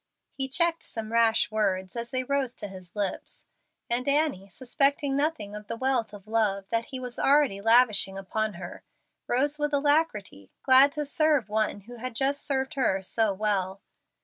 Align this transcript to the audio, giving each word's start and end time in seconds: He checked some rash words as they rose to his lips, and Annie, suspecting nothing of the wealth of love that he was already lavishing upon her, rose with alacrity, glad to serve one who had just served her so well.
He 0.33 0.47
checked 0.49 0.81
some 0.81 1.11
rash 1.11 1.51
words 1.51 1.95
as 1.95 2.09
they 2.09 2.23
rose 2.23 2.55
to 2.55 2.67
his 2.67 2.95
lips, 2.95 3.45
and 3.87 4.09
Annie, 4.09 4.49
suspecting 4.49 5.15
nothing 5.15 5.53
of 5.53 5.67
the 5.67 5.75
wealth 5.77 6.11
of 6.11 6.25
love 6.27 6.67
that 6.69 6.87
he 6.87 6.99
was 6.99 7.19
already 7.19 7.61
lavishing 7.61 8.17
upon 8.17 8.53
her, 8.55 8.81
rose 9.27 9.59
with 9.59 9.75
alacrity, 9.75 10.49
glad 10.63 10.91
to 10.93 11.05
serve 11.05 11.49
one 11.49 11.81
who 11.81 11.97
had 11.97 12.15
just 12.15 12.43
served 12.43 12.73
her 12.73 13.03
so 13.03 13.31
well. 13.31 13.79